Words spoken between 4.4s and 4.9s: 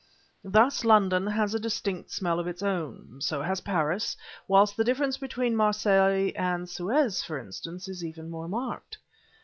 whilst the